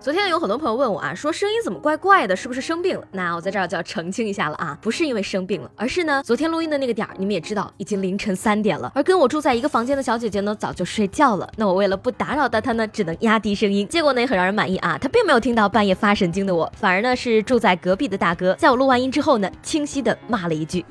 [0.00, 3.04] 昨天有很多朋友问我啊，说声音怎么怪怪的，是不是生病了？
[3.10, 11.50] 那我在这儿就要澄清一下了啊，不是因为生病了，而是呢，昨天录音的那个点儿，你们也知道，已经凌晨三点了，而跟我住在一个房间的小姐姐呢，早就睡觉了。
[11.56, 20.84] 那我为了不打扰到她呢，只能压低声音，结果呢也很让人满意啊，她并没有听到半夜发神经的我，反而呢是住在隔壁的大哥，在我录完音之后呢，清晰的骂了一句。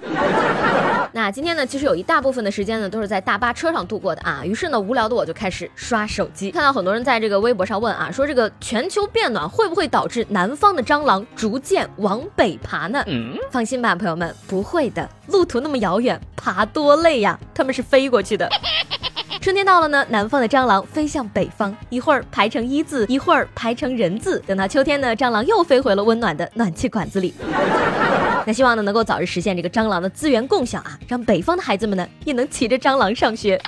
[1.18, 4.46] 那今天呢，其实有一大部分的时间呢，都是在大巴车上度过的啊。
[4.46, 13.04] 于是呢，无聊的我就开始刷手机，看到很多人在这个微博上问啊，说这个全球变暖会不会导致南方的蟑螂逐渐往北爬呢？
[13.08, 15.10] 嗯放心吧，朋友们，不会的。
[15.30, 18.48] 路途那么遥远，爬多累呀，他们是飞过去的。
[19.42, 24.38] 春天到了呢，南方的蟑螂飞向北方，一会儿排成一字，一会儿排成人字。
[24.46, 27.34] 等到秋天呢，蟑螂又飞回了温暖的暖气管子里。
[28.48, 33.62] 那希望呢能够早日实现这个蟑螂的资源共享啊，让北方的孩子们呢也能骑着蟑螂上学。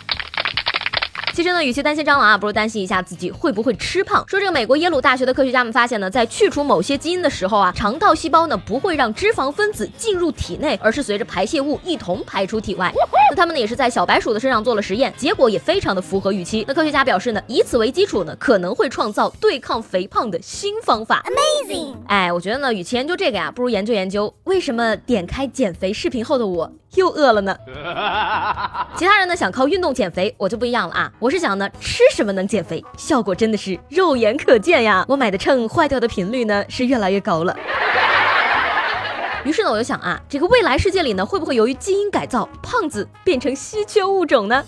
[1.34, 4.24] 其实呢，与其担心蟑螂啊，不如担心一下自己会不会吃胖。
[4.28, 12.92] 说这个美国耶鲁大学的科学家们发现呢，在去除某些基因的时候啊，肠道细胞呢不会让脂肪分子进入体内，而是随着排泄物一同排出体外。
[13.30, 16.66] 那他们呢也是在小白鼠的身上做了实验，结果也非常的符合预期。
[16.68, 21.24] 那科学家表示呢，以此为基础呢，可能会创造对抗肥胖的新方法。
[21.26, 21.96] Amazing！
[22.08, 26.72] 哎，我觉得呢，与其研究这个呀，不如研究研究为什么点开减肥视频后的我。
[26.96, 27.56] 又饿了呢。
[28.96, 31.12] 其他人呢想靠运动减肥，我就不一样了啊！
[31.20, 35.06] 我是想呢，吃什么能减肥，效果真的是肉眼可见呀！
[35.08, 37.56] 我买的秤坏掉的频率呢是越来越高了。
[39.46, 44.64] 于是呢，我就想啊，这个未来世界里呢，会不会由于基因改造，胖子变成稀缺物种呢？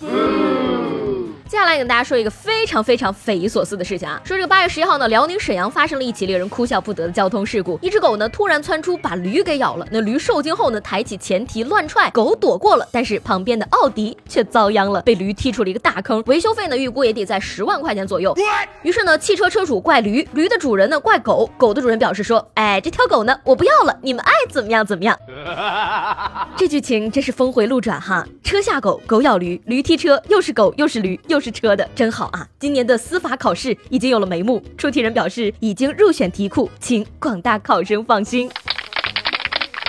[1.52, 7.78] 接下来跟大家说一个非常非常匪夷所思的事情啊，说这个八月十一号呢，辽宁沈阳发生了一起令人哭笑不得的交通事故。
[7.82, 9.86] 一只狗呢突然窜出，把驴给咬了。
[9.92, 16.24] 那驴受惊后呢，抬起前蹄乱踹，狗躲过了，但是旁边的奥迪却遭殃了，被驴踢出了一个大坑。
[16.26, 18.34] 维修费呢，预估也得在十万块钱左右。
[18.82, 25.20] 于是呢，汽车车主怪驴，驴的主人呢怪狗，狗的主人表示说，哎，这条狗呢我不要了，你们爱怎么样怎么样。
[26.56, 31.42] 这剧情真是峰回路转哈，车下狗，狗咬驴，驴踢车，又是狗又是驴又。
[31.42, 32.48] 是车的真好啊！
[32.60, 38.48] 今年的司法考试已经有了眉目，出题人表示已经入选题库，请广大考生放心。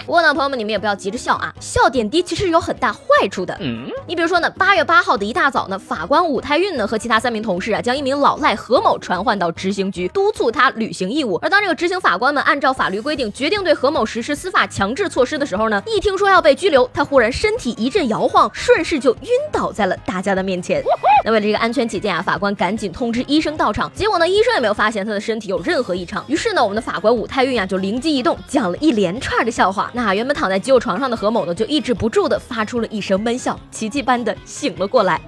[0.06, 2.90] 不过呢，朋友们，你们也不要急着笑啊，笑点低其实有很大
[3.20, 3.56] 坏处的。
[3.60, 11.38] 嗯，你比如说呢，八月八号的一大早呢，法官武泰运呢和其他三名同事啊，将一名老赖何某传唤到执行局，督促他履行义务。
[11.42, 20.82] 而当这个执行法官们按照法律规定决定对何某实施司法强制措施的时候呢，一听说要被拘留，他忽然身体一阵摇晃，顺势就晕倒在了大家的面前。
[21.24, 26.24] 那为了这个安全起见啊，法官赶紧通知医生到场，结果呢，医生也没有发现他的身体有任何异常。
[26.26, 29.90] 于是呢，我们的法官武泰运啊就灵机一动，讲了一连串的笑话。
[29.94, 35.20] 那原本躺在急救床上的何某呢，就抑制不住的发出了一声闷笑，奇迹般的醒了过来。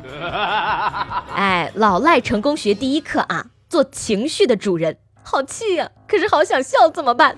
[1.34, 4.96] 哎，老赖成功学第一课啊，做情绪的主人。
[5.26, 5.90] 好气呀！
[6.06, 7.34] 可是好想笑，怎么办？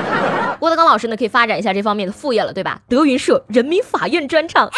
[0.58, 2.80] 郭德纲老师呢，可以发展一下这方面的副业了，对吧？
[2.88, 4.70] 德云社人民法院专场，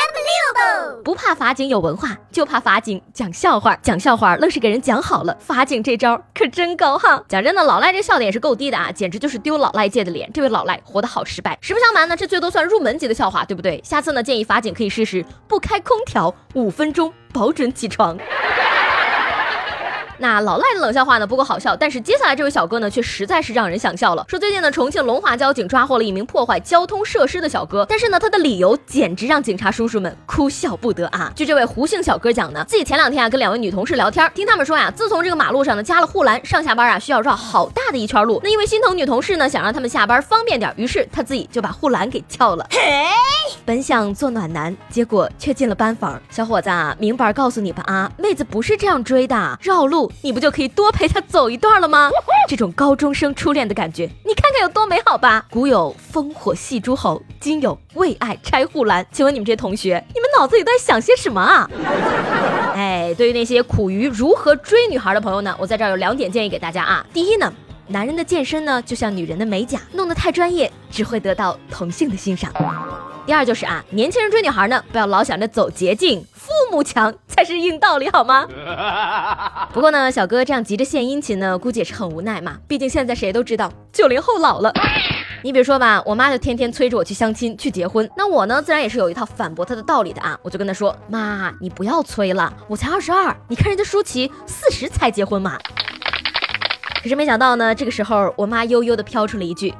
[1.04, 3.76] 不怕法警有文化，就怕法警讲笑话。
[3.82, 7.22] 讲笑话愣是给人讲好了，法警这招可真高哈！
[7.28, 10.30] 讲真的，老赖这笑点也是够低的啊，简直就是丢老赖界的脸。
[10.32, 11.56] 这位老赖活得好失败。
[11.60, 13.80] 实不相瞒呢，这最多算入门级的笑话，对不对？
[13.84, 18.16] 下次呢，建议法警可以试试不开空调五分钟，保准起床。
[20.18, 24.24] 那老赖的冷笑话呢不够好笑，但是接下来这位小哥呢却实在是让人想笑了。
[24.28, 31.32] 说最近呢重庆龙华交警抓获了一名破坏交通设施的小哥，但是呢他的理由简直让警察叔叔们哭笑不得啊！
[31.34, 38.40] 据这位胡姓小哥讲呢，自己前两天啊跟两位女同事聊天，听他们说呀，自从这个马路上呢加了护栏，上下班啊需要绕好大的一圈路。
[38.42, 42.66] 那因为心疼女同事呢，想让他们下班方便点，于是他自己就把护栏给撬了。
[42.70, 42.80] 嘿，
[43.64, 46.20] 本想做暖男，结果却进了班房。
[46.30, 50.07] 小伙子啊，明白告诉你吧啊，妹子不是这样追的，绕路。
[50.22, 52.10] 你不就可以多陪他走一段了吗？
[52.48, 55.44] 这种高中生初恋的感觉，你看看有多美好吧！
[55.50, 59.06] 古有烽火戏诸侯，今有为爱拆护栏。
[59.12, 61.68] 请问你们这些同学，你们脑子里都在想些什么啊？
[62.74, 67.04] 哎，对于那些苦于如何追女孩的朋友呢，我在这儿有两点建议给大家啊。
[67.12, 67.52] 第一呢，
[67.88, 72.52] 男人的健身呢，就像女人的美甲，弄得太专业，只会得到同性的欣赏。
[73.26, 78.46] 第二就是啊，年轻人追女孩呢，不要老想着走捷径，父母强才是硬道理，好吗？
[79.72, 84.72] 不过呢，小哥这样急着献殷勤呢，估计也是很无奈嘛，毕竟现在谁都知道九零后老了。
[85.42, 95.56] 你比如说吧，我妈就天天催着我去相亲去结婚，那我呢自然也是有一套反驳她的道理的啊，我就跟她说，妈，你不要催了，我才二十二，你看人家舒淇四十才结婚嘛。
[97.00, 99.72] 可是没想到呢，这个时候我妈悠悠的飘出了一句，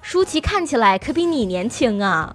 [0.00, 2.32] 舒淇看起来可比你年轻啊。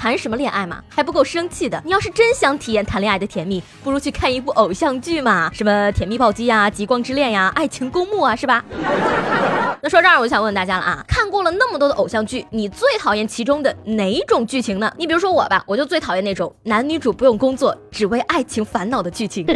[0.00, 1.78] 谈什么恋爱嘛，还不够生气的。
[1.84, 8.64] 你要是真想体验谈恋爱的甜蜜，不如去看一部偶像剧嘛，什么《甜蜜暴击》呀、《极光之恋》呀、《爱情公墓》啊，是吧？
[9.82, 14.92] 那说这儿，我就想问大家了啊，看过了那么多的偶像剧，你最讨厌其中的哪种剧情呢？
[14.98, 19.46] 你比如说我吧，我就最讨厌那种男女主不用工作，只为爱情烦恼的剧情。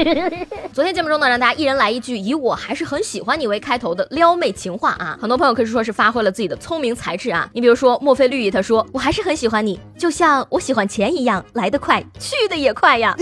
[0.72, 7.48] 昨天节目中呢，让大家一人来一句以我还是很喜欢你为开头的撩妹情话啊，很多朋友可以说是发挥了自己的聪明才智啊。
[7.54, 13.14] 你比如说墨菲绿意，他说我还是很喜欢你，就像我喜欢钱一样，来得快，去的也快呀。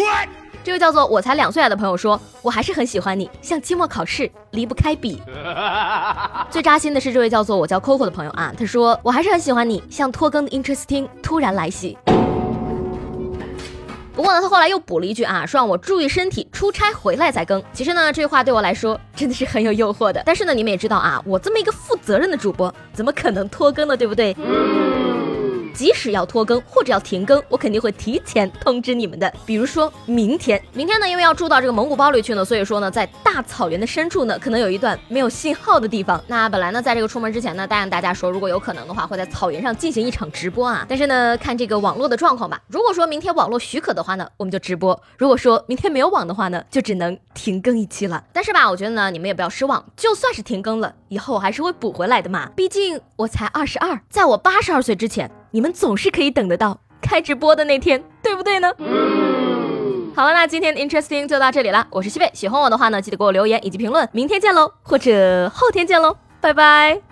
[0.64, 5.20] 这位叫做我才两岁啊的朋友说，我还是很喜欢你，像期末考试离不开笔。
[6.50, 11.98] 最扎心的是这位叫做我叫 Coco 的朋友啊，他说我还是很喜欢你，像拖更的 Interesting 突然来袭。
[14.14, 17.60] 不过呢，他后来又补了一句啊，说让我注意身体，出差回来再更。
[17.72, 20.22] 其实呢，这句话对我来说真的是很有诱惑的。
[20.24, 23.96] 但是呢，你们也知道啊，我这么一个负责任的主播，怎么可能拖更呢？
[23.96, 24.36] 对不对？
[25.72, 29.32] 即使要拖更或者要停更，我肯定会提前通知你们的。
[29.44, 36.22] 比如说明天，明天呢，因为要住到这个蒙古包里去呢，所以说呢，在大草原的深处呢，可能有一段没有信号的地方。
[36.26, 40.84] 那本来呢，在这个出门之前呢，答应大家说，如果有可能的话，会在草原上进行一场直播啊。
[40.88, 48.22] 但是呢，看这个网络的状况吧，如果说明天网络许可的话呢，我们就直播；如果说明天没有网的话呢，就只能停更一期了。
[48.32, 52.50] 但是吧，我觉得呢，你们也不要失望，就算是停更了，以后我还是会补回来的嘛。
[52.54, 55.30] 毕竟我才二十二，在我八十二岁之前。
[55.52, 58.72] 你们总是可以等得到开直播的那天，对不对呢？
[60.14, 61.86] 好了，那今天的 Interesting 就到这里了。
[61.90, 64.08] 我是西贝，喜欢我的话呢，记得给我留言以及评论。
[64.12, 67.11] 明天见喽，或者后天见喽，拜拜。